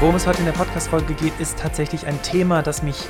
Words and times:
Worum 0.00 0.14
es 0.14 0.28
heute 0.28 0.38
in 0.38 0.44
der 0.44 0.52
Podcast-Folge 0.52 1.12
geht, 1.14 1.32
ist 1.40 1.58
tatsächlich 1.58 2.06
ein 2.06 2.22
Thema, 2.22 2.62
das 2.62 2.84
mich 2.84 3.08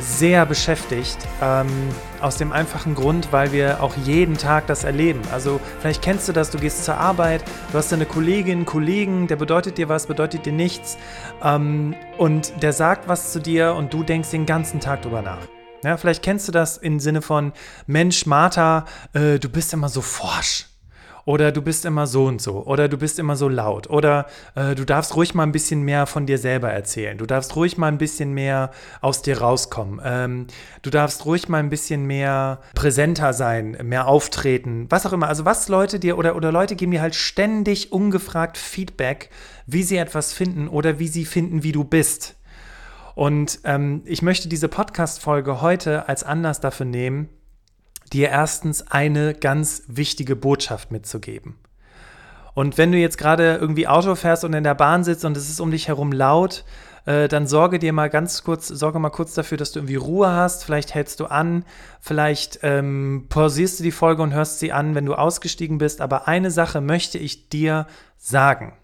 sehr 0.00 0.46
beschäftigt. 0.46 1.18
Ähm, 1.42 1.68
aus 2.22 2.38
dem 2.38 2.52
einfachen 2.52 2.94
Grund, 2.94 3.32
weil 3.32 3.52
wir 3.52 3.82
auch 3.82 3.94
jeden 3.98 4.38
Tag 4.38 4.66
das 4.66 4.84
erleben. 4.84 5.20
Also 5.30 5.60
vielleicht 5.78 6.00
kennst 6.00 6.26
du 6.26 6.32
das, 6.32 6.50
du 6.50 6.58
gehst 6.58 6.86
zur 6.86 6.96
Arbeit, 6.96 7.44
du 7.70 7.76
hast 7.76 7.92
eine 7.92 8.06
Kollegin, 8.06 8.64
Kollegen, 8.64 9.26
der 9.26 9.36
bedeutet 9.36 9.76
dir 9.76 9.90
was, 9.90 10.06
bedeutet 10.06 10.46
dir 10.46 10.54
nichts. 10.54 10.96
Ähm, 11.44 11.94
und 12.16 12.62
der 12.62 12.72
sagt 12.72 13.06
was 13.06 13.32
zu 13.32 13.38
dir 13.38 13.74
und 13.74 13.92
du 13.92 14.02
denkst 14.02 14.30
den 14.30 14.46
ganzen 14.46 14.80
Tag 14.80 15.02
drüber 15.02 15.20
nach. 15.20 15.46
Ja, 15.84 15.98
vielleicht 15.98 16.22
kennst 16.22 16.48
du 16.48 16.52
das 16.52 16.78
im 16.78 16.98
Sinne 16.98 17.20
von 17.20 17.52
Mensch, 17.86 18.24
Martha, 18.24 18.86
äh, 19.12 19.38
du 19.38 19.50
bist 19.50 19.74
immer 19.74 19.90
so 19.90 20.00
forsch 20.00 20.69
oder 21.24 21.52
du 21.52 21.62
bist 21.62 21.84
immer 21.84 22.06
so 22.06 22.26
und 22.26 22.40
so 22.40 22.64
oder 22.64 22.88
du 22.88 22.96
bist 22.96 23.18
immer 23.18 23.36
so 23.36 23.48
laut 23.48 23.88
oder 23.90 24.26
äh, 24.54 24.74
du 24.74 24.84
darfst 24.84 25.16
ruhig 25.16 25.34
mal 25.34 25.44
ein 25.44 25.52
bisschen 25.52 25.82
mehr 25.82 26.06
von 26.06 26.26
dir 26.26 26.38
selber 26.38 26.70
erzählen. 26.70 27.18
Du 27.18 27.26
darfst 27.26 27.56
ruhig 27.56 27.78
mal 27.78 27.88
ein 27.88 27.98
bisschen 27.98 28.32
mehr 28.32 28.70
aus 29.00 29.22
dir 29.22 29.40
rauskommen. 29.40 30.00
Ähm, 30.04 30.46
du 30.82 30.90
darfst 30.90 31.26
ruhig 31.26 31.48
mal 31.48 31.58
ein 31.58 31.70
bisschen 31.70 32.06
mehr 32.06 32.60
präsenter 32.74 33.32
sein, 33.32 33.78
mehr 33.82 34.06
auftreten, 34.06 34.86
was 34.88 35.06
auch 35.06 35.12
immer. 35.12 35.28
Also 35.28 35.44
was 35.44 35.68
Leute 35.68 35.98
dir 35.98 36.18
oder, 36.18 36.36
oder 36.36 36.52
Leute 36.52 36.76
geben 36.76 36.92
dir 36.92 37.02
halt 37.02 37.14
ständig 37.14 37.92
ungefragt 37.92 38.58
Feedback, 38.58 39.30
wie 39.66 39.82
sie 39.82 39.96
etwas 39.96 40.32
finden 40.32 40.68
oder 40.68 40.98
wie 40.98 41.08
sie 41.08 41.24
finden, 41.24 41.62
wie 41.62 41.72
du 41.72 41.84
bist. 41.84 42.36
Und 43.14 43.60
ähm, 43.64 44.02
ich 44.06 44.22
möchte 44.22 44.48
diese 44.48 44.68
Podcast-Folge 44.68 45.60
heute 45.60 46.08
als 46.08 46.22
Anlass 46.22 46.60
dafür 46.60 46.86
nehmen, 46.86 47.28
dir 48.12 48.28
erstens 48.28 48.82
eine 48.90 49.34
ganz 49.34 49.82
wichtige 49.86 50.36
Botschaft 50.36 50.90
mitzugeben. 50.90 51.56
Und 52.54 52.78
wenn 52.78 52.92
du 52.92 52.98
jetzt 52.98 53.18
gerade 53.18 53.56
irgendwie 53.56 53.86
Auto 53.86 54.14
fährst 54.14 54.44
und 54.44 54.52
in 54.52 54.64
der 54.64 54.74
Bahn 54.74 55.04
sitzt 55.04 55.24
und 55.24 55.36
es 55.36 55.48
ist 55.48 55.60
um 55.60 55.70
dich 55.70 55.88
herum 55.88 56.12
laut, 56.12 56.64
äh, 57.06 57.28
dann 57.28 57.46
sorge 57.46 57.78
dir 57.78 57.92
mal 57.92 58.10
ganz 58.10 58.42
kurz, 58.44 58.68
sorge 58.68 58.98
mal 58.98 59.10
kurz 59.10 59.34
dafür, 59.34 59.56
dass 59.56 59.72
du 59.72 59.78
irgendwie 59.80 59.96
Ruhe 59.96 60.30
hast. 60.30 60.64
Vielleicht 60.64 60.94
hältst 60.94 61.20
du 61.20 61.26
an, 61.26 61.64
vielleicht 62.00 62.60
ähm, 62.62 63.26
pausierst 63.28 63.78
du 63.78 63.84
die 63.84 63.92
Folge 63.92 64.22
und 64.22 64.34
hörst 64.34 64.58
sie 64.58 64.72
an, 64.72 64.94
wenn 64.94 65.06
du 65.06 65.14
ausgestiegen 65.14 65.78
bist. 65.78 66.00
Aber 66.00 66.28
eine 66.28 66.50
Sache 66.50 66.80
möchte 66.80 67.18
ich 67.18 67.48
dir 67.48 67.86
sagen. 68.16 68.76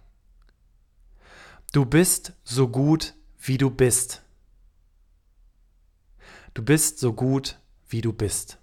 Du 1.73 1.85
bist 1.85 2.33
so 2.45 2.69
gut, 2.69 3.15
wie 3.39 3.59
du 3.59 3.71
bist. 3.71 4.23
Du 6.55 6.63
bist 6.63 6.99
so 7.01 7.13
gut, 7.13 7.59
wie 7.89 8.01
du 8.01 8.13
bist. 8.13 8.59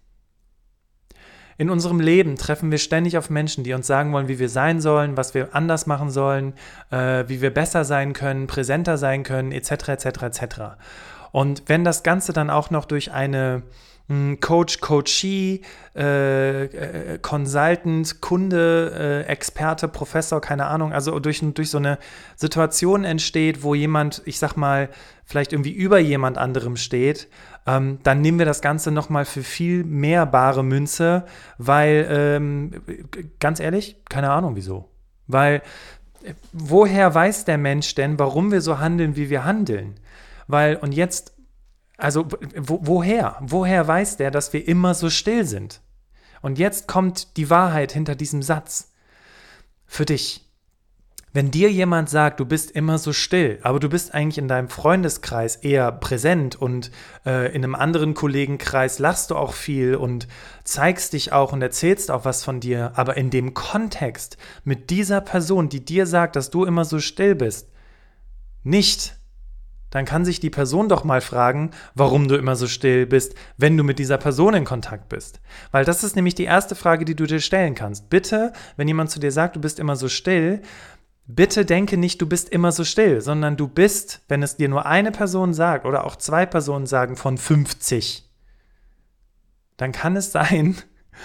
In 1.57 1.69
unserem 1.69 1.99
Leben 1.99 2.35
treffen 2.35 2.71
wir 2.71 2.77
ständig 2.77 3.17
auf 3.17 3.29
Menschen, 3.29 3.63
die 3.63 3.73
uns 3.73 3.87
sagen 3.87 4.11
wollen, 4.13 4.27
wie 4.27 4.39
wir 4.39 4.49
sein 4.49 4.81
sollen, 4.81 5.17
was 5.17 5.33
wir 5.33 5.55
anders 5.55 5.85
machen 5.85 6.09
sollen, 6.09 6.53
äh, 6.91 7.25
wie 7.27 7.41
wir 7.41 7.53
besser 7.53 7.85
sein 7.85 8.13
können, 8.13 8.47
präsenter 8.47 8.97
sein 8.97 9.23
können, 9.23 9.51
etc., 9.51 9.89
etc., 9.89 10.05
etc. 10.23 10.43
Und 11.31 11.63
wenn 11.67 11.83
das 11.83 12.03
Ganze 12.03 12.33
dann 12.33 12.49
auch 12.49 12.69
noch 12.69 12.85
durch 12.85 13.11
eine 13.11 13.63
Coach, 14.41 14.81
Coachee, 14.81 15.61
äh, 15.95 16.65
äh, 16.65 17.19
Consultant, 17.19 18.19
Kunde, 18.19 19.25
äh, 19.27 19.31
Experte, 19.31 19.87
Professor, 19.87 20.41
keine 20.41 20.65
Ahnung, 20.65 20.91
also 20.91 21.17
durch, 21.19 21.39
durch 21.53 21.69
so 21.69 21.77
eine 21.77 21.97
Situation 22.35 23.05
entsteht, 23.05 23.63
wo 23.63 23.75
jemand, 23.75 24.21
ich 24.25 24.39
sag 24.39 24.57
mal, 24.57 24.89
vielleicht 25.23 25.53
irgendwie 25.53 25.71
über 25.71 25.99
jemand 25.99 26.37
anderem 26.37 26.75
steht, 26.75 27.29
ähm, 27.65 27.99
dann 28.03 28.19
nehmen 28.19 28.39
wir 28.39 28.45
das 28.45 28.61
Ganze 28.61 28.91
nochmal 28.91 29.23
für 29.23 29.41
viel 29.41 29.85
mehr 29.85 30.25
bare 30.25 30.63
Münze, 30.63 31.23
weil, 31.57 32.07
ähm, 32.09 32.71
ganz 33.39 33.61
ehrlich, 33.61 34.03
keine 34.09 34.31
Ahnung 34.31 34.57
wieso. 34.57 34.89
Weil, 35.27 35.61
äh, 36.23 36.33
woher 36.51 37.15
weiß 37.15 37.45
der 37.45 37.57
Mensch 37.57 37.95
denn, 37.95 38.19
warum 38.19 38.51
wir 38.51 38.59
so 38.59 38.79
handeln, 38.79 39.15
wie 39.15 39.29
wir 39.29 39.45
handeln? 39.45 39.95
Weil, 40.47 40.75
und 40.75 40.93
jetzt 40.93 41.32
also 41.97 42.27
wo, 42.57 42.79
woher? 42.81 43.37
Woher 43.41 43.87
weiß 43.87 44.17
der, 44.17 44.31
dass 44.31 44.53
wir 44.53 44.67
immer 44.67 44.93
so 44.93 45.09
still 45.09 45.45
sind? 45.45 45.81
Und 46.41 46.59
jetzt 46.59 46.87
kommt 46.87 47.37
die 47.37 47.49
Wahrheit 47.49 47.91
hinter 47.91 48.15
diesem 48.15 48.41
Satz. 48.41 48.91
Für 49.85 50.05
dich. 50.05 50.43
Wenn 51.35 51.49
dir 51.49 51.71
jemand 51.71 52.11
sagt, 52.11 52.39
du 52.39 52.45
bist 52.45 52.69
immer 52.71 52.99
so 52.99 53.11
still, 53.11 53.59
aber 53.63 53.79
du 53.79 53.89
bist 53.89 54.13
eigentlich 54.13 54.37
in 54.37 54.47
deinem 54.47 54.69
Freundeskreis 54.69 55.55
eher 55.55 55.91
präsent 55.91 56.55
und 56.55 56.91
äh, 57.25 57.47
in 57.55 57.63
einem 57.63 57.73
anderen 57.73 58.13
Kollegenkreis 58.13 58.99
lachst 58.99 59.31
du 59.31 59.35
auch 59.35 59.53
viel 59.53 59.95
und 59.95 60.27
zeigst 60.63 61.13
dich 61.13 61.33
auch 61.33 61.51
und 61.51 61.63
erzählst 61.63 62.11
auch 62.11 62.23
was 62.23 62.43
von 62.43 62.59
dir, 62.59 62.91
aber 62.95 63.17
in 63.17 63.31
dem 63.31 63.55
Kontext 63.55 64.37
mit 64.63 64.91
dieser 64.91 65.21
Person, 65.21 65.69
die 65.69 65.83
dir 65.83 66.05
sagt, 66.05 66.35
dass 66.35 66.51
du 66.51 66.65
immer 66.65 66.85
so 66.85 66.99
still 66.99 67.33
bist, 67.33 67.71
nicht 68.61 69.17
dann 69.93 70.05
kann 70.05 70.25
sich 70.25 70.39
die 70.39 70.49
Person 70.49 70.89
doch 70.89 71.03
mal 71.03 71.21
fragen, 71.21 71.69
warum 71.93 72.27
du 72.27 72.35
immer 72.35 72.55
so 72.55 72.65
still 72.65 73.05
bist, 73.05 73.35
wenn 73.57 73.77
du 73.77 73.83
mit 73.83 73.99
dieser 73.99 74.17
Person 74.17 74.55
in 74.55 74.65
Kontakt 74.65 75.07
bist. 75.07 75.39
Weil 75.69 75.85
das 75.85 76.03
ist 76.03 76.15
nämlich 76.15 76.33
die 76.33 76.45
erste 76.45 76.73
Frage, 76.73 77.05
die 77.05 77.15
du 77.15 77.27
dir 77.27 77.39
stellen 77.39 77.75
kannst. 77.75 78.09
Bitte, 78.09 78.53
wenn 78.75 78.87
jemand 78.87 79.11
zu 79.11 79.19
dir 79.19 79.31
sagt, 79.31 79.55
du 79.55 79.61
bist 79.61 79.77
immer 79.77 79.95
so 79.95 80.09
still, 80.09 80.63
bitte 81.27 81.63
denke 81.63 81.97
nicht, 81.97 82.19
du 82.19 82.25
bist 82.25 82.49
immer 82.49 82.71
so 82.71 82.83
still, 82.83 83.21
sondern 83.21 83.55
du 83.55 83.67
bist, 83.67 84.21
wenn 84.29 84.41
es 84.41 84.57
dir 84.57 84.67
nur 84.67 84.87
eine 84.87 85.11
Person 85.11 85.53
sagt 85.53 85.85
oder 85.85 86.05
auch 86.05 86.15
zwei 86.15 86.47
Personen 86.47 86.87
sagen 86.87 87.15
von 87.15 87.37
50, 87.37 88.27
dann 89.77 89.91
kann 89.91 90.15
es 90.15 90.31
sein, 90.31 90.75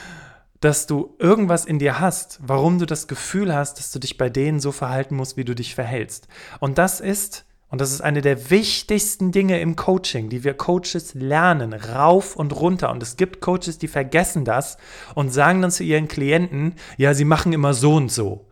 dass 0.60 0.86
du 0.86 1.16
irgendwas 1.18 1.64
in 1.64 1.78
dir 1.78 2.00
hast, 2.00 2.38
warum 2.42 2.78
du 2.78 2.84
das 2.84 3.08
Gefühl 3.08 3.54
hast, 3.54 3.78
dass 3.78 3.92
du 3.92 3.98
dich 3.98 4.18
bei 4.18 4.28
denen 4.28 4.60
so 4.60 4.72
verhalten 4.72 5.16
musst, 5.16 5.38
wie 5.38 5.44
du 5.44 5.54
dich 5.54 5.74
verhältst. 5.74 6.28
Und 6.60 6.76
das 6.76 7.00
ist 7.00 7.46
und 7.70 7.80
das 7.80 7.92
ist 7.92 8.00
eine 8.00 8.22
der 8.22 8.50
wichtigsten 8.50 9.30
Dinge 9.30 9.60
im 9.60 9.76
Coaching, 9.76 10.30
die 10.30 10.42
wir 10.42 10.54
Coaches 10.54 11.12
lernen, 11.12 11.74
rauf 11.74 12.34
und 12.34 12.58
runter. 12.58 12.90
Und 12.90 13.02
es 13.02 13.16
gibt 13.16 13.42
Coaches, 13.42 13.76
die 13.76 13.88
vergessen 13.88 14.46
das 14.46 14.78
und 15.14 15.32
sagen 15.32 15.60
dann 15.60 15.70
zu 15.70 15.84
ihren 15.84 16.08
Klienten, 16.08 16.76
ja, 16.96 17.12
sie 17.12 17.26
machen 17.26 17.52
immer 17.52 17.74
so 17.74 17.94
und 17.96 18.10
so. 18.10 18.48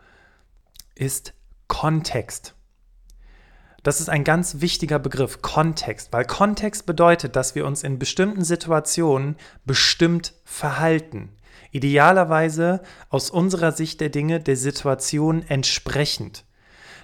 Ist 0.94 1.32
Kontext. 1.66 2.55
Das 3.82 4.00
ist 4.00 4.10
ein 4.10 4.25
ganz 4.25 4.60
wichtiger 4.60 4.99
Begriff, 4.99 5.43
Kontext, 5.43 6.12
weil 6.12 6.25
Kontext 6.25 6.87
bedeutet, 6.87 7.37
dass 7.37 7.55
wir 7.55 7.65
uns 7.65 7.84
in 7.84 7.99
bestimmten 7.99 8.44
Situationen 8.44 9.37
bestimmt 9.65 10.34
verhalten. 10.44 11.31
Idealerweise 11.71 12.82
aus 13.10 13.31
unserer 13.31 13.72
Sicht 13.72 14.00
der 14.00 14.09
Dinge 14.09 14.41
der 14.41 14.56
Situation 14.56 15.44
entsprechend. 15.47 16.45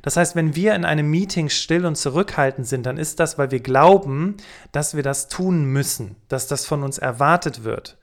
Das 0.02 0.16
heißt, 0.16 0.34
wenn 0.34 0.56
wir 0.56 0.74
in 0.74 0.84
einem 0.84 1.08
Meeting 1.08 1.48
still 1.48 1.86
und 1.86 1.94
zurückhaltend 1.94 2.66
sind, 2.66 2.84
dann 2.84 2.98
ist 2.98 3.20
das, 3.20 3.38
weil 3.38 3.52
wir 3.52 3.60
glauben, 3.60 4.36
dass 4.72 4.96
wir 4.96 5.04
das 5.04 5.28
tun 5.28 5.64
müssen, 5.64 6.16
dass 6.28 6.48
das 6.48 6.66
von 6.66 6.82
uns 6.82 6.98
erwartet 6.98 7.62
wird. 7.62 7.96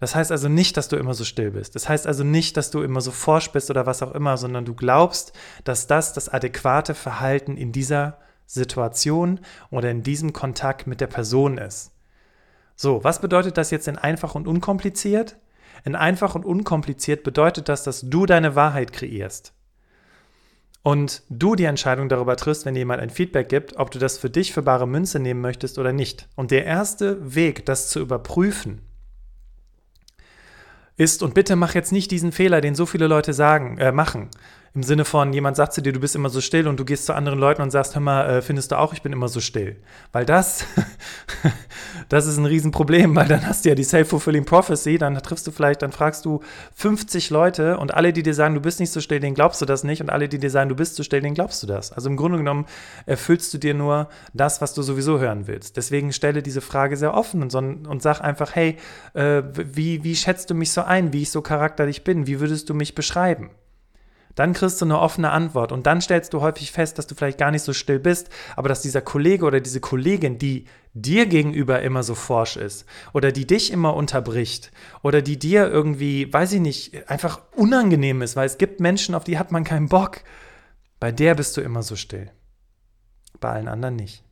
Das 0.00 0.14
heißt 0.14 0.30
also 0.30 0.50
nicht, 0.50 0.76
dass 0.76 0.88
du 0.88 0.96
immer 0.96 1.14
so 1.14 1.24
still 1.24 1.52
bist. 1.52 1.74
Das 1.74 1.88
heißt 1.88 2.06
also 2.06 2.24
nicht, 2.24 2.58
dass 2.58 2.70
du 2.70 2.82
immer 2.82 3.00
so 3.00 3.10
forsch 3.10 3.52
bist 3.52 3.70
oder 3.70 3.86
was 3.86 4.02
auch 4.02 4.12
immer, 4.12 4.36
sondern 4.36 4.66
du 4.66 4.74
glaubst, 4.74 5.32
dass 5.64 5.86
das 5.86 6.12
das 6.12 6.28
adäquate 6.28 6.94
Verhalten 6.94 7.56
in 7.56 7.72
dieser 7.72 8.18
Situation 8.44 9.40
oder 9.70 9.90
in 9.90 10.02
diesem 10.02 10.34
Kontakt 10.34 10.86
mit 10.86 11.00
der 11.00 11.06
Person 11.06 11.56
ist. 11.56 11.92
So, 12.76 13.02
was 13.02 13.22
bedeutet 13.22 13.56
das 13.56 13.70
jetzt 13.70 13.88
in 13.88 13.96
einfach 13.96 14.34
und 14.34 14.46
unkompliziert? 14.46 15.36
In 15.84 15.94
einfach 15.94 16.34
und 16.34 16.44
unkompliziert 16.44 17.22
bedeutet 17.22 17.70
das, 17.70 17.82
dass 17.82 18.02
du 18.02 18.26
deine 18.26 18.56
Wahrheit 18.56 18.92
kreierst 18.92 19.54
und 20.84 21.22
du 21.30 21.54
die 21.54 21.64
Entscheidung 21.64 22.10
darüber 22.10 22.36
triffst, 22.36 22.66
wenn 22.66 22.76
jemand 22.76 23.00
ein 23.00 23.08
Feedback 23.08 23.48
gibt, 23.48 23.78
ob 23.78 23.90
du 23.90 23.98
das 23.98 24.18
für 24.18 24.28
dich 24.28 24.52
für 24.52 24.62
bare 24.62 24.86
Münze 24.86 25.18
nehmen 25.18 25.40
möchtest 25.40 25.78
oder 25.78 25.94
nicht. 25.94 26.28
Und 26.36 26.50
der 26.50 26.66
erste 26.66 27.34
Weg, 27.34 27.64
das 27.64 27.88
zu 27.88 28.00
überprüfen, 28.00 28.82
ist, 30.96 31.22
und 31.22 31.32
bitte 31.32 31.56
mach 31.56 31.74
jetzt 31.74 31.90
nicht 31.90 32.10
diesen 32.10 32.32
Fehler, 32.32 32.60
den 32.60 32.74
so 32.74 32.84
viele 32.84 33.06
Leute 33.06 33.32
sagen, 33.32 33.78
äh, 33.78 33.92
machen. 33.92 34.28
Im 34.76 34.82
Sinne 34.82 35.04
von, 35.04 35.32
jemand 35.32 35.56
sagt 35.56 35.72
zu 35.72 35.82
dir, 35.82 35.92
du 35.92 36.00
bist 36.00 36.16
immer 36.16 36.30
so 36.30 36.40
still 36.40 36.66
und 36.66 36.80
du 36.80 36.84
gehst 36.84 37.06
zu 37.06 37.14
anderen 37.14 37.38
Leuten 37.38 37.62
und 37.62 37.70
sagst, 37.70 37.94
hör 37.94 38.02
mal, 38.02 38.28
äh, 38.28 38.42
findest 38.42 38.72
du 38.72 38.78
auch, 38.78 38.92
ich 38.92 39.02
bin 39.02 39.12
immer 39.12 39.28
so 39.28 39.38
still. 39.38 39.76
Weil 40.10 40.26
das, 40.26 40.66
das 42.08 42.26
ist 42.26 42.38
ein 42.38 42.44
Riesenproblem, 42.44 43.14
weil 43.14 43.28
dann 43.28 43.46
hast 43.46 43.64
du 43.64 43.68
ja 43.68 43.76
die 43.76 43.84
Self-Fulfilling 43.84 44.44
Prophecy, 44.44 44.98
dann 44.98 45.14
triffst 45.14 45.46
du 45.46 45.52
vielleicht, 45.52 45.82
dann 45.82 45.92
fragst 45.92 46.24
du 46.24 46.40
50 46.74 47.30
Leute 47.30 47.78
und 47.78 47.94
alle, 47.94 48.12
die 48.12 48.24
dir 48.24 48.34
sagen, 48.34 48.56
du 48.56 48.60
bist 48.60 48.80
nicht 48.80 48.90
so 48.90 49.00
still, 49.00 49.20
denen 49.20 49.36
glaubst 49.36 49.62
du 49.62 49.64
das 49.64 49.84
nicht 49.84 50.02
und 50.02 50.10
alle, 50.10 50.28
die 50.28 50.38
dir 50.38 50.50
sagen, 50.50 50.68
du 50.68 50.74
bist 50.74 50.96
so 50.96 51.04
still, 51.04 51.20
denen 51.20 51.36
glaubst 51.36 51.62
du 51.62 51.68
das. 51.68 51.92
Also 51.92 52.10
im 52.10 52.16
Grunde 52.16 52.38
genommen 52.38 52.66
erfüllst 53.06 53.54
du 53.54 53.58
dir 53.58 53.74
nur 53.74 54.08
das, 54.32 54.60
was 54.60 54.74
du 54.74 54.82
sowieso 54.82 55.20
hören 55.20 55.46
willst. 55.46 55.76
Deswegen 55.76 56.12
stelle 56.12 56.42
diese 56.42 56.60
Frage 56.60 56.96
sehr 56.96 57.14
offen 57.14 57.42
und, 57.42 57.52
so, 57.52 57.58
und 57.58 58.02
sag 58.02 58.22
einfach, 58.22 58.56
hey, 58.56 58.78
äh, 59.12 59.44
wie, 59.54 60.02
wie 60.02 60.16
schätzt 60.16 60.50
du 60.50 60.54
mich 60.56 60.72
so 60.72 60.82
ein, 60.82 61.12
wie 61.12 61.22
ich 61.22 61.30
so 61.30 61.42
charakterlich 61.42 62.02
bin, 62.02 62.26
wie 62.26 62.40
würdest 62.40 62.68
du 62.68 62.74
mich 62.74 62.96
beschreiben? 62.96 63.50
Dann 64.34 64.52
kriegst 64.52 64.80
du 64.80 64.84
eine 64.84 64.98
offene 64.98 65.30
Antwort 65.30 65.70
und 65.70 65.86
dann 65.86 66.00
stellst 66.00 66.32
du 66.32 66.40
häufig 66.40 66.72
fest, 66.72 66.98
dass 66.98 67.06
du 67.06 67.14
vielleicht 67.14 67.38
gar 67.38 67.50
nicht 67.50 67.62
so 67.62 67.72
still 67.72 68.00
bist, 68.00 68.30
aber 68.56 68.68
dass 68.68 68.82
dieser 68.82 69.00
Kollege 69.00 69.44
oder 69.44 69.60
diese 69.60 69.80
Kollegin, 69.80 70.38
die 70.38 70.66
dir 70.92 71.26
gegenüber 71.26 71.82
immer 71.82 72.02
so 72.02 72.14
forsch 72.14 72.56
ist 72.56 72.84
oder 73.12 73.32
die 73.32 73.46
dich 73.46 73.72
immer 73.72 73.94
unterbricht 73.94 74.72
oder 75.02 75.22
die 75.22 75.38
dir 75.38 75.68
irgendwie, 75.68 76.32
weiß 76.32 76.52
ich 76.52 76.60
nicht, 76.60 77.08
einfach 77.08 77.40
unangenehm 77.54 78.22
ist, 78.22 78.34
weil 78.34 78.46
es 78.46 78.58
gibt 78.58 78.80
Menschen, 78.80 79.14
auf 79.14 79.24
die 79.24 79.38
hat 79.38 79.52
man 79.52 79.64
keinen 79.64 79.88
Bock, 79.88 80.22
bei 80.98 81.12
der 81.12 81.34
bist 81.34 81.56
du 81.56 81.60
immer 81.60 81.82
so 81.82 81.96
still. 81.96 82.30
Bei 83.40 83.50
allen 83.50 83.68
anderen 83.68 83.96
nicht. 83.96 84.24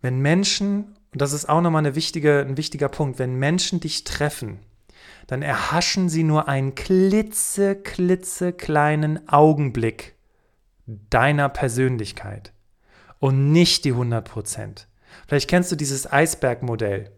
Wenn 0.00 0.20
Menschen, 0.20 0.96
und 1.12 1.20
das 1.20 1.32
ist 1.32 1.48
auch 1.48 1.60
nochmal 1.60 1.80
eine 1.80 1.94
wichtige, 1.94 2.40
ein 2.40 2.56
wichtiger 2.56 2.88
Punkt, 2.88 3.18
wenn 3.18 3.36
Menschen 3.36 3.80
dich 3.80 4.04
treffen, 4.04 4.58
dann 5.26 5.42
erhaschen 5.42 6.08
sie 6.08 6.24
nur 6.24 6.48
einen 6.48 6.74
klitze, 6.74 7.76
klitze 7.76 8.52
kleinen 8.52 9.28
Augenblick 9.28 10.14
deiner 10.86 11.48
Persönlichkeit 11.48 12.52
und 13.18 13.52
nicht 13.52 13.84
die 13.84 13.92
100 13.92 14.28
Prozent. 14.28 14.88
Vielleicht 15.26 15.48
kennst 15.48 15.70
du 15.70 15.76
dieses 15.76 16.10
Eisbergmodell, 16.10 17.10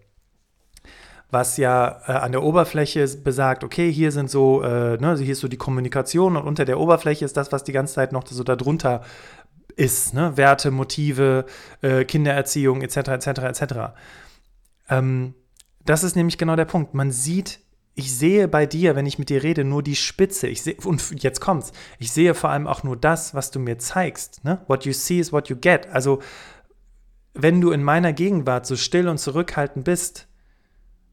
was 1.31 1.57
ja 1.57 2.01
äh, 2.07 2.13
an 2.13 2.33
der 2.33 2.43
Oberfläche 2.43 3.07
besagt, 3.25 3.65
okay, 3.65 3.91
hier 3.91 4.13
sind 4.13 4.31
so, 4.31 4.63
äh, 4.63 4.97
ne, 4.99 5.17
hier 5.17 5.33
ist 5.33 5.41
so 5.41 5.49
die 5.49 5.57
Kommunikation 5.57 6.37
und 6.37 6.47
unter 6.47 6.65
der 6.65 6.79
Oberfläche 6.79 7.25
ist 7.25 7.37
das, 7.37 7.53
was 7.53 7.65
die 7.65 7.73
ganze 7.73 7.95
Zeit 7.95 8.13
noch 8.13 8.27
so 8.27 8.45
darunter 8.45 9.03
ist, 9.77 10.15
ne? 10.15 10.37
Werte, 10.37 10.71
Motive, 10.71 11.47
äh, 11.83 12.05
Kindererziehung 12.05 12.83
etc. 12.83 12.97
etc. 12.97 13.27
etc. 13.27 13.75
Ähm, 14.89 15.35
das 15.85 16.05
ist 16.05 16.17
nämlich 16.17 16.39
genau 16.39 16.57
der 16.57 16.65
Punkt. 16.65 16.95
Man 16.95 17.11
sieht 17.11 17.61
ich 17.95 18.15
sehe 18.17 18.49
bei 18.49 18.67
dir, 18.67 18.97
wenn 18.97 19.07
ich 19.07 19.19
mit 19.19 19.29
dir 19.29 19.43
rede, 19.43 19.65
nur 19.65 19.83
die 19.83 19.95
Spitze. 19.95 20.49
Ich 20.49 20.63
sehe, 20.63 20.77
und 20.85 21.23
jetzt 21.23 21.41
kommt's. 21.41 21.73
Ich 21.99 22.11
sehe 22.11 22.35
vor 22.35 22.51
allem 22.51 22.67
auch 22.67 22.83
nur 22.83 22.97
das, 22.97 23.35
was 23.35 23.51
du 23.51 23.61
mir 23.61 23.79
zeigst. 23.79 24.45
Ne? 24.45 24.61
What 24.67 24.85
you 24.85 24.93
see 24.93 25.21
is 25.21 25.33
what 25.33 25.49
you 25.49 25.57
get. 25.57 25.87
Also, 25.91 26.21
wenn 27.35 27.61
du 27.61 27.71
in 27.71 27.83
meiner 27.83 28.13
Gegenwart 28.13 28.67
so 28.67 28.77
still 28.77 29.09
und 29.09 29.19
zurückhaltend 29.19 29.85
bist, 29.85 30.27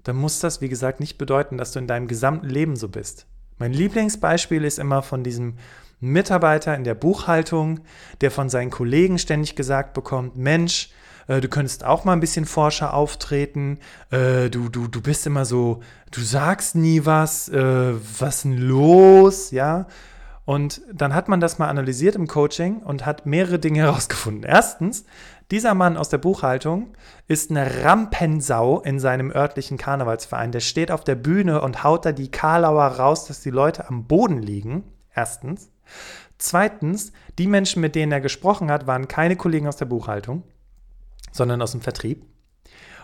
dann 0.04 0.16
muss 0.16 0.39
das, 0.39 0.62
wie 0.62 0.69
gesagt, 0.69 1.00
nicht 1.00 1.19
bedeuten, 1.19 1.57
dass 1.57 1.72
du 1.72 1.80
in 1.80 1.88
deinem 1.88 2.07
gesamten 2.07 2.50
Leben 2.50 2.75
so 2.75 2.89
bist. 2.89 3.28
Mein 3.60 3.74
Lieblingsbeispiel 3.74 4.63
ist 4.63 4.80
immer 4.80 5.04
von 5.04 5.24
diesem 5.24 5.57
Mitarbeiter 6.00 6.75
in 6.75 6.83
der 6.83 6.95
Buchhaltung, 6.95 7.81
der 8.22 8.31
von 8.31 8.50
seinen 8.50 8.72
Kollegen 8.72 9.19
ständig 9.19 9.56
gesagt 9.56 9.94
bekommt, 9.94 10.36
Mensch, 10.36 10.89
du 11.39 11.48
könntest 11.48 11.86
auch 11.86 12.04
mal 12.04 12.13
ein 12.13 12.19
bisschen 12.19 12.45
forscher 12.45 12.94
auftreten, 12.94 13.80
äh, 14.10 14.50
du, 14.50 14.69
du, 14.69 14.88
du 14.88 15.01
bist 15.01 15.25
immer 15.25 15.45
so, 15.45 15.81
du 16.12 16.22
sagst 16.22 16.75
nie 16.75 17.06
was, 17.06 17.48
äh, 17.50 17.94
was 18.19 18.42
denn 18.42 18.57
los, 18.57 19.51
ja. 19.51 19.86
Und 20.44 20.81
dann 20.92 21.13
hat 21.13 21.30
man 21.30 21.39
das 21.39 21.60
mal 21.60 21.69
analysiert 21.69 22.16
im 22.16 22.28
Coaching 22.28 22.78
und 22.80 23.06
hat 23.06 23.25
mehrere 23.25 23.60
Dinge 23.60 23.80
herausgefunden. 23.83 24.44
Erstens, 24.44 25.06
dieser 25.51 25.74
Mann 25.74 25.95
aus 25.95 26.10
der 26.10 26.18
Buchhaltung 26.18 26.94
ist 27.28 27.51
eine 27.51 27.83
Rampensau 27.83 28.81
in 28.81 29.00
seinem 29.00 29.31
örtlichen 29.31 29.78
Karnevalsverein. 29.78 30.51
Der 30.51 30.60
steht 30.60 30.92
auf 30.92 31.04
der 31.04 31.16
Bühne 31.16 31.62
und 31.62 31.83
haut 31.83 32.06
da 32.06 32.12
die 32.12 32.31
Karlauer 32.31 32.86
raus, 32.86 33.25
dass 33.25 33.42
die 33.42 33.51
Leute 33.51 33.88
am 33.88 34.06
Boden 34.07 34.42
liegen. 34.42 34.83
Erstens. 35.13 35.72
Zweitens, 36.38 37.12
die 37.38 37.48
Menschen, 37.48 37.81
mit 37.81 37.95
denen 37.95 38.12
er 38.12 38.22
gesprochen 38.22 38.72
hat, 38.72 38.88
waren 38.88 39.07
keine 39.07 39.36
Kollegen 39.36 39.68
aus 39.68 39.78
der 39.78 39.86
Buchhaltung 39.86 40.44
sondern 41.31 41.62
aus 41.62 41.72
dem 41.72 41.81
Vertrieb. 41.81 42.25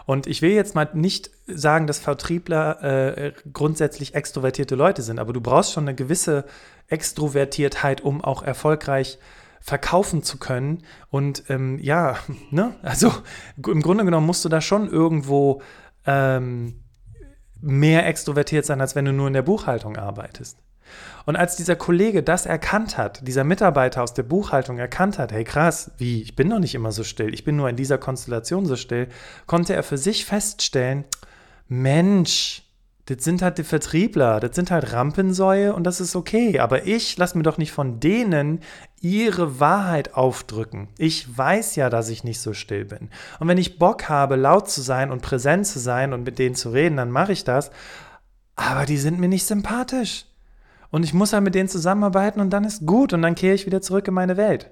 Und 0.05 0.25
ich 0.25 0.41
will 0.41 0.51
jetzt 0.51 0.73
mal 0.73 0.89
nicht 0.93 1.31
sagen, 1.47 1.85
dass 1.85 1.99
Vertriebler 1.99 2.81
äh, 2.81 3.33
grundsätzlich 3.51 4.15
extrovertierte 4.15 4.75
Leute 4.75 5.01
sind, 5.01 5.19
aber 5.19 5.33
du 5.33 5.41
brauchst 5.41 5.73
schon 5.73 5.83
eine 5.83 5.95
gewisse 5.95 6.45
Extrovertiertheit, 6.87 7.99
um 7.99 8.23
auch 8.23 8.41
erfolgreich 8.41 9.19
verkaufen 9.59 10.23
zu 10.23 10.37
können. 10.37 10.83
Und 11.09 11.49
ähm, 11.49 11.77
ja, 11.79 12.15
ne, 12.51 12.75
also 12.83 13.11
im 13.57 13.81
Grunde 13.81 14.05
genommen 14.05 14.25
musst 14.25 14.45
du 14.45 14.49
da 14.49 14.61
schon 14.61 14.89
irgendwo 14.89 15.61
ähm, 16.05 16.83
mehr 17.59 18.07
extrovertiert 18.07 18.65
sein, 18.65 18.79
als 18.79 18.95
wenn 18.95 19.03
du 19.03 19.11
nur 19.11 19.27
in 19.27 19.33
der 19.33 19.41
Buchhaltung 19.41 19.97
arbeitest. 19.97 20.57
Und 21.25 21.35
als 21.35 21.55
dieser 21.55 21.75
Kollege 21.75 22.23
das 22.23 22.45
erkannt 22.45 22.97
hat, 22.97 23.27
dieser 23.27 23.43
Mitarbeiter 23.43 24.03
aus 24.03 24.13
der 24.13 24.23
Buchhaltung 24.23 24.77
erkannt 24.77 25.19
hat, 25.19 25.31
hey 25.31 25.43
krass, 25.43 25.91
wie, 25.97 26.21
ich 26.21 26.35
bin 26.35 26.49
doch 26.49 26.59
nicht 26.59 26.75
immer 26.75 26.91
so 26.91 27.03
still, 27.03 27.33
ich 27.33 27.43
bin 27.43 27.55
nur 27.55 27.69
in 27.69 27.75
dieser 27.75 27.97
Konstellation 27.97 28.65
so 28.65 28.75
still, 28.75 29.07
konnte 29.45 29.73
er 29.75 29.83
für 29.83 29.97
sich 29.97 30.25
feststellen, 30.25 31.05
Mensch, 31.67 32.63
das 33.07 33.23
sind 33.23 33.41
halt 33.41 33.57
die 33.57 33.63
Vertriebler, 33.63 34.41
das 34.41 34.53
sind 34.53 34.69
halt 34.69 34.91
Rampensäue 34.91 35.73
und 35.73 35.85
das 35.85 36.01
ist 36.01 36.15
okay. 36.15 36.59
Aber 36.59 36.85
ich 36.85 37.17
lasse 37.17 37.37
mir 37.37 37.43
doch 37.43 37.57
nicht 37.57 37.71
von 37.71 38.01
denen 38.01 38.59
ihre 38.99 39.61
Wahrheit 39.61 40.13
aufdrücken. 40.13 40.89
Ich 40.97 41.37
weiß 41.37 41.77
ja, 41.77 41.89
dass 41.89 42.09
ich 42.09 42.25
nicht 42.25 42.41
so 42.41 42.53
still 42.53 42.83
bin. 42.83 43.09
Und 43.39 43.47
wenn 43.47 43.57
ich 43.57 43.79
Bock 43.79 44.09
habe, 44.09 44.35
laut 44.35 44.69
zu 44.69 44.81
sein 44.81 45.09
und 45.09 45.21
präsent 45.21 45.65
zu 45.65 45.79
sein 45.79 46.11
und 46.11 46.23
mit 46.23 46.37
denen 46.37 46.55
zu 46.55 46.69
reden, 46.69 46.97
dann 46.97 47.09
mache 47.09 47.31
ich 47.31 47.45
das. 47.45 47.71
Aber 48.57 48.85
die 48.85 48.97
sind 48.97 49.19
mir 49.19 49.29
nicht 49.29 49.45
sympathisch. 49.45 50.25
Und 50.89 51.03
ich 51.03 51.13
muss 51.13 51.33
halt 51.33 51.43
mit 51.43 51.55
denen 51.55 51.69
zusammenarbeiten 51.69 52.39
und 52.39 52.49
dann 52.49 52.63
ist 52.63 52.85
gut 52.85 53.13
und 53.13 53.21
dann 53.21 53.35
kehre 53.35 53.55
ich 53.55 53.65
wieder 53.65 53.81
zurück 53.81 54.07
in 54.07 54.13
meine 54.13 54.37
Welt. 54.37 54.71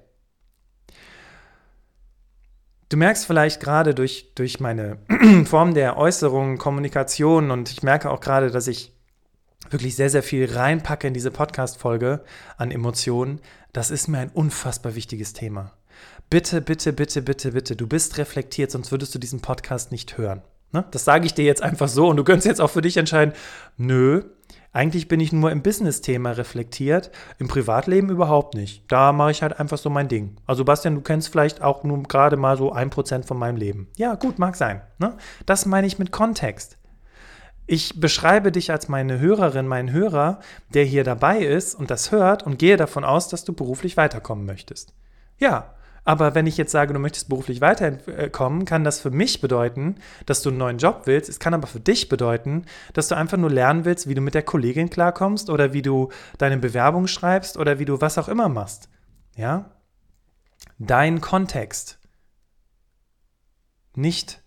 Du 2.89 2.97
merkst 2.97 3.25
vielleicht 3.25 3.59
gerade 3.59 3.95
durch, 3.95 4.33
durch 4.35 4.59
meine 4.59 4.97
Form 5.45 5.73
der 5.73 5.97
Äußerung, 5.97 6.57
Kommunikation 6.57 7.51
und 7.51 7.71
ich 7.71 7.83
merke 7.83 8.11
auch 8.11 8.21
gerade, 8.21 8.51
dass 8.51 8.67
ich 8.67 8.93
wirklich 9.69 9.95
sehr, 9.95 10.09
sehr 10.09 10.23
viel 10.23 10.51
reinpacke 10.51 11.07
in 11.07 11.13
diese 11.13 11.31
Podcast-Folge 11.31 12.23
an 12.57 12.71
Emotionen. 12.71 13.41
Das 13.73 13.89
ist 13.89 14.07
mir 14.07 14.19
ein 14.19 14.29
unfassbar 14.29 14.95
wichtiges 14.95 15.33
Thema. 15.33 15.73
Bitte, 16.29 16.61
bitte, 16.61 16.93
bitte, 16.93 17.21
bitte, 17.21 17.51
bitte, 17.51 17.75
du 17.75 17.87
bist 17.87 18.17
reflektiert, 18.17 18.71
sonst 18.71 18.91
würdest 18.91 19.13
du 19.15 19.19
diesen 19.19 19.41
Podcast 19.41 19.91
nicht 19.91 20.17
hören. 20.17 20.41
Ne? 20.71 20.85
Das 20.91 21.05
sage 21.05 21.25
ich 21.25 21.33
dir 21.33 21.45
jetzt 21.45 21.61
einfach 21.61 21.87
so 21.87 22.07
und 22.07 22.17
du 22.17 22.23
könntest 22.23 22.47
jetzt 22.47 22.61
auch 22.61 22.69
für 22.69 22.81
dich 22.81 22.97
entscheiden, 22.97 23.33
nö, 23.77 24.23
eigentlich 24.75 25.07
bin 25.07 25.21
ich 25.21 25.31
nur 25.31 25.51
im 25.51 25.61
Business-Thema 25.61 26.31
reflektiert, 26.31 27.09
im 27.37 27.47
Privatleben 27.47 28.09
überhaupt 28.09 28.55
nicht. 28.55 28.83
Da 28.91 29.13
mache 29.13 29.31
ich 29.31 29.41
halt 29.41 29.57
einfach 29.57 29.77
so 29.77 29.89
mein 29.89 30.09
Ding. 30.09 30.35
Also 30.45 30.65
Bastian, 30.65 30.95
du 30.95 31.01
kennst 31.01 31.29
vielleicht 31.29 31.61
auch 31.61 31.83
nur 31.83 32.03
gerade 32.03 32.35
mal 32.35 32.57
so 32.57 32.73
ein 32.73 32.89
Prozent 32.89 33.25
von 33.25 33.37
meinem 33.37 33.55
Leben. 33.55 33.87
Ja, 33.95 34.15
gut, 34.15 34.37
mag 34.37 34.57
sein. 34.57 34.81
Ne? 34.97 35.15
Das 35.45 35.65
meine 35.65 35.87
ich 35.87 35.97
mit 35.97 36.11
Kontext. 36.11 36.77
Ich 37.67 38.01
beschreibe 38.01 38.51
dich 38.51 38.69
als 38.69 38.89
meine 38.89 39.19
Hörerin, 39.19 39.65
meinen 39.65 39.91
Hörer, 39.91 40.39
der 40.73 40.83
hier 40.83 41.05
dabei 41.05 41.39
ist 41.39 41.73
und 41.73 41.89
das 41.89 42.11
hört 42.11 42.43
und 42.43 42.59
gehe 42.59 42.75
davon 42.75 43.05
aus, 43.05 43.29
dass 43.29 43.45
du 43.45 43.53
beruflich 43.53 43.95
weiterkommen 43.95 44.45
möchtest. 44.45 44.93
Ja, 45.37 45.74
aber 46.05 46.35
wenn 46.35 46.45
ich 46.45 46.55
jetzt 46.55 46.71
sage, 46.71 46.93
du 46.93 46.99
möchtest 46.99 47.29
beruflich 47.29 47.61
weiterkommen, 47.61 48.65
kann 48.65 48.83
das 48.83 48.99
für 48.99 49.09
mich 49.09 49.41
bedeuten, 49.41 49.95
dass 50.27 50.43
du 50.43 50.49
einen 50.49 50.59
neuen 50.59 50.77
Job 50.77 51.01
willst. 51.05 51.29
Es 51.29 51.39
kann 51.39 51.55
aber 51.55 51.65
für 51.65 51.79
dich 51.79 52.09
bedeuten, 52.09 52.65
dass 52.93 53.07
du 53.07 53.17
einfach 53.17 53.37
nur 53.37 53.49
lernen 53.49 53.85
willst, 53.85 54.07
wie 54.07 54.13
du 54.13 54.21
mit 54.21 54.35
der 54.35 54.43
Kollegin 54.43 54.91
klarkommst 54.91 55.49
oder 55.49 55.73
wie 55.73 55.81
du 55.81 56.09
deine 56.37 56.57
Bewerbung 56.57 57.07
schreibst 57.07 57.57
oder 57.57 57.79
wie 57.79 57.85
du 57.85 57.99
was 58.01 58.19
auch 58.19 58.27
immer 58.27 58.49
machst. 58.49 58.87
Ja? 59.35 59.71
Dein 60.77 61.21
Kontext. 61.21 61.97
Nicht 63.95 64.43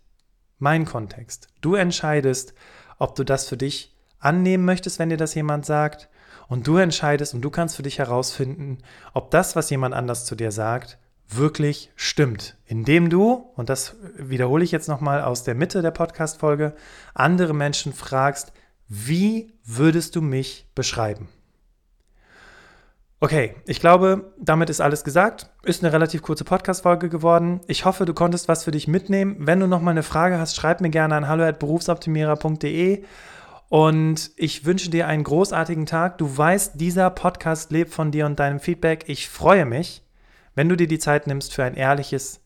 mein 0.58 0.84
Kontext. 0.84 1.48
Du 1.60 1.74
entscheidest, 1.74 2.54
ob 2.98 3.16
du 3.16 3.24
das 3.24 3.48
für 3.48 3.56
dich 3.56 3.96
annehmen 4.20 4.64
möchtest, 4.64 5.00
wenn 5.00 5.10
dir 5.10 5.16
das 5.16 5.34
jemand 5.34 5.66
sagt. 5.66 6.08
Und 6.46 6.68
du 6.68 6.76
entscheidest 6.76 7.34
und 7.34 7.42
du 7.42 7.50
kannst 7.50 7.74
für 7.74 7.82
dich 7.82 7.98
herausfinden, 7.98 8.78
ob 9.12 9.32
das, 9.32 9.56
was 9.56 9.70
jemand 9.70 9.94
anders 9.94 10.24
zu 10.24 10.36
dir 10.36 10.52
sagt, 10.52 10.98
wirklich 11.28 11.90
stimmt, 11.94 12.56
indem 12.64 13.10
du, 13.10 13.32
und 13.54 13.68
das 13.68 13.96
wiederhole 14.16 14.64
ich 14.64 14.72
jetzt 14.72 14.88
nochmal 14.88 15.22
aus 15.22 15.44
der 15.44 15.54
Mitte 15.54 15.82
der 15.82 15.90
Podcast-Folge, 15.90 16.74
andere 17.14 17.54
Menschen 17.54 17.92
fragst, 17.92 18.52
wie 18.88 19.52
würdest 19.64 20.16
du 20.16 20.22
mich 20.22 20.66
beschreiben? 20.74 21.28
Okay, 23.20 23.56
ich 23.66 23.80
glaube, 23.80 24.32
damit 24.38 24.70
ist 24.70 24.80
alles 24.80 25.02
gesagt. 25.02 25.50
Ist 25.64 25.82
eine 25.82 25.92
relativ 25.92 26.22
kurze 26.22 26.44
Podcast-Folge 26.44 27.08
geworden. 27.08 27.60
Ich 27.66 27.84
hoffe, 27.84 28.04
du 28.04 28.14
konntest 28.14 28.46
was 28.46 28.62
für 28.62 28.70
dich 28.70 28.86
mitnehmen. 28.86 29.36
Wenn 29.40 29.58
du 29.58 29.66
nochmal 29.66 29.92
eine 29.92 30.04
Frage 30.04 30.38
hast, 30.38 30.54
schreib 30.54 30.80
mir 30.80 30.90
gerne 30.90 31.16
an 31.16 31.26
hallo@berufsoptimierer.de. 31.26 33.02
Und 33.68 34.30
ich 34.36 34.64
wünsche 34.64 34.88
dir 34.88 35.08
einen 35.08 35.24
großartigen 35.24 35.84
Tag. 35.84 36.16
Du 36.18 36.38
weißt, 36.38 36.80
dieser 36.80 37.10
Podcast 37.10 37.72
lebt 37.72 37.92
von 37.92 38.12
dir 38.12 38.24
und 38.24 38.38
deinem 38.38 38.60
Feedback. 38.60 39.04
Ich 39.08 39.28
freue 39.28 39.66
mich 39.66 40.07
wenn 40.58 40.68
du 40.68 40.76
dir 40.76 40.88
die 40.88 40.98
Zeit 40.98 41.28
nimmst 41.28 41.54
für 41.54 41.62
ein 41.62 41.76
ehrliches 41.76 42.40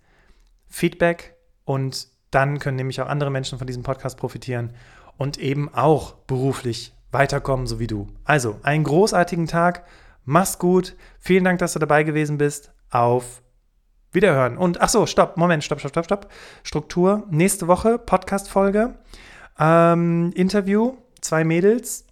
Feedback 0.69 1.35
und 1.65 2.09
dann 2.31 2.59
können 2.59 2.77
nämlich 2.77 3.01
auch 3.01 3.09
andere 3.09 3.31
Menschen 3.31 3.57
von 3.57 3.67
diesem 3.67 3.85
Podcast 3.85 4.19
profitieren 4.19 4.75
und 5.17 5.39
eben 5.39 5.73
auch 5.73 6.13
beruflich 6.27 6.93
weiterkommen, 7.11 7.67
so 7.67 7.79
wie 7.79 7.87
du. 7.87 8.09
Also, 8.25 8.61
einen 8.65 8.85
großartigen 8.85 9.47
Tag, 9.47 9.87
mach's 10.27 10.59
gut, 10.59 10.95
vielen 11.21 11.43
Dank, 11.43 11.59
dass 11.61 11.73
du 11.73 11.79
dabei 11.79 12.03
gewesen 12.03 12.37
bist. 12.37 12.71
Auf 12.91 13.41
Wiederhören. 14.13 14.59
Und 14.59 14.83
ach 14.83 14.91
so, 14.91 15.07
stopp, 15.07 15.39
Moment, 15.39 15.65
stopp, 15.65 15.81
stopp, 15.81 15.93
stopp, 15.93 16.05
stopp. 16.05 16.33
Struktur. 16.65 17.27
Nächste 17.31 17.67
Woche 17.67 17.97
Podcast-Folge. 17.97 18.95
Ähm, 19.59 20.33
Interview, 20.35 20.99
zwei 21.23 21.45
Mädels 21.45 22.05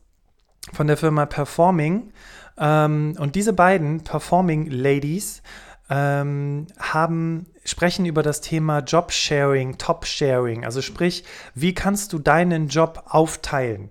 von 0.73 0.87
der 0.87 0.97
Firma 0.97 1.27
Performing. 1.27 2.15
Ähm, 2.57 3.17
und 3.19 3.35
diese 3.35 3.53
beiden 3.53 4.03
Performing 4.03 4.71
Ladies 4.71 5.43
ähm, 5.91 6.69
haben, 6.79 7.47
sprechen 7.65 8.07
über 8.07 8.23
das 8.23 8.41
Thema 8.41 8.79
Job-Sharing, 8.79 9.77
Top-Sharing. 9.77 10.65
Also 10.65 10.81
sprich, 10.81 11.25
wie 11.55 11.75
kannst 11.75 12.13
du 12.13 12.19
deinen 12.19 12.69
Job 12.69 13.03
aufteilen? 13.09 13.89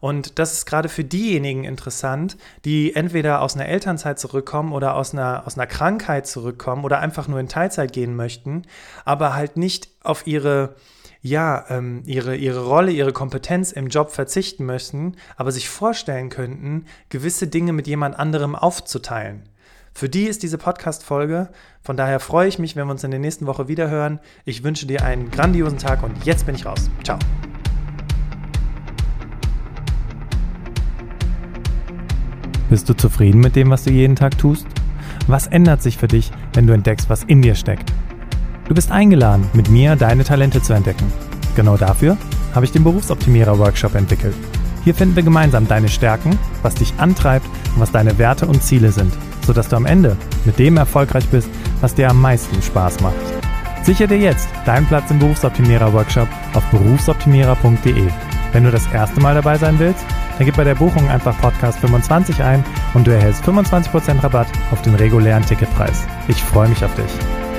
Und 0.00 0.38
das 0.38 0.54
ist 0.54 0.66
gerade 0.66 0.88
für 0.88 1.04
diejenigen 1.04 1.64
interessant, 1.64 2.38
die 2.64 2.94
entweder 2.94 3.42
aus 3.42 3.54
einer 3.54 3.66
Elternzeit 3.66 4.18
zurückkommen 4.18 4.72
oder 4.72 4.94
aus 4.94 5.12
einer, 5.12 5.46
aus 5.46 5.58
einer 5.58 5.66
Krankheit 5.66 6.26
zurückkommen 6.26 6.84
oder 6.84 7.00
einfach 7.00 7.28
nur 7.28 7.38
in 7.38 7.48
Teilzeit 7.48 7.92
gehen 7.92 8.16
möchten, 8.16 8.62
aber 9.04 9.34
halt 9.34 9.58
nicht 9.58 9.90
auf 10.02 10.26
ihre, 10.26 10.74
ja, 11.20 11.66
ähm, 11.68 12.02
ihre, 12.06 12.34
ihre 12.34 12.64
Rolle, 12.64 12.92
ihre 12.92 13.12
Kompetenz 13.12 13.72
im 13.72 13.88
Job 13.88 14.10
verzichten 14.10 14.64
möchten, 14.64 15.16
aber 15.36 15.52
sich 15.52 15.68
vorstellen 15.68 16.30
könnten, 16.30 16.86
gewisse 17.10 17.46
Dinge 17.46 17.74
mit 17.74 17.86
jemand 17.86 18.18
anderem 18.18 18.54
aufzuteilen. 18.54 19.49
Für 19.92 20.08
die 20.08 20.24
ist 20.24 20.42
diese 20.42 20.56
Podcast-Folge. 20.56 21.50
Von 21.82 21.96
daher 21.96 22.20
freue 22.20 22.48
ich 22.48 22.58
mich, 22.58 22.76
wenn 22.76 22.86
wir 22.86 22.92
uns 22.92 23.04
in 23.04 23.10
der 23.10 23.20
nächsten 23.20 23.46
Woche 23.46 23.68
wieder 23.68 23.90
hören. 23.90 24.20
Ich 24.44 24.62
wünsche 24.62 24.86
dir 24.86 25.04
einen 25.04 25.30
grandiosen 25.30 25.78
Tag 25.78 26.02
und 26.02 26.24
jetzt 26.24 26.46
bin 26.46 26.54
ich 26.54 26.64
raus. 26.64 26.90
Ciao. 27.04 27.18
Bist 32.70 32.88
du 32.88 32.94
zufrieden 32.94 33.40
mit 33.40 33.56
dem, 33.56 33.70
was 33.70 33.82
du 33.82 33.90
jeden 33.90 34.16
Tag 34.16 34.38
tust? 34.38 34.66
Was 35.26 35.48
ändert 35.48 35.82
sich 35.82 35.98
für 35.98 36.08
dich, 36.08 36.30
wenn 36.54 36.66
du 36.66 36.72
entdeckst, 36.72 37.10
was 37.10 37.24
in 37.24 37.42
dir 37.42 37.56
steckt? 37.56 37.92
Du 38.68 38.74
bist 38.74 38.92
eingeladen, 38.92 39.50
mit 39.52 39.68
mir 39.68 39.96
deine 39.96 40.22
Talente 40.22 40.62
zu 40.62 40.72
entdecken. 40.72 41.12
Genau 41.56 41.76
dafür 41.76 42.16
habe 42.54 42.64
ich 42.64 42.72
den 42.72 42.84
Berufsoptimierer 42.84 43.58
Workshop 43.58 43.96
entwickelt. 43.96 44.34
Hier 44.84 44.94
finden 44.94 45.16
wir 45.16 45.24
gemeinsam 45.24 45.66
deine 45.68 45.88
Stärken, 45.88 46.38
was 46.62 46.76
dich 46.76 46.94
antreibt 46.98 47.46
und 47.74 47.80
was 47.80 47.90
deine 47.90 48.16
Werte 48.18 48.46
und 48.46 48.62
Ziele 48.62 48.92
sind, 48.92 49.12
sodass 49.46 49.68
du 49.68 49.76
am 49.76 49.86
Ende 49.86 50.16
mit 50.44 50.58
dem 50.58 50.76
erfolgreich 50.76 51.28
bist, 51.28 51.48
was 51.80 51.94
dir 51.94 52.10
am 52.10 52.20
meisten 52.20 52.60
Spaß 52.62 53.00
macht. 53.00 53.14
Sichere 53.82 54.08
dir 54.08 54.18
jetzt 54.18 54.48
deinen 54.66 54.86
Platz 54.86 55.10
im 55.10 55.18
Berufsoptimierer 55.18 55.92
Workshop 55.92 56.28
auf 56.54 56.64
berufsoptimierer.de. 56.70 58.08
Wenn 58.52 58.64
du 58.64 58.70
das 58.70 58.86
erste 58.92 59.20
Mal 59.20 59.34
dabei 59.34 59.56
sein 59.56 59.78
willst, 59.78 60.04
dann 60.36 60.46
gib 60.46 60.56
bei 60.56 60.64
der 60.64 60.74
Buchung 60.74 61.08
einfach 61.08 61.38
Podcast 61.40 61.78
25 61.80 62.42
ein 62.42 62.64
und 62.94 63.06
du 63.06 63.12
erhältst 63.12 63.44
25% 63.44 64.22
Rabatt 64.22 64.48
auf 64.70 64.82
den 64.82 64.94
regulären 64.94 65.44
Ticketpreis. 65.44 66.06
Ich 66.28 66.42
freue 66.42 66.68
mich 66.68 66.84
auf 66.84 66.94
dich. 66.94 67.49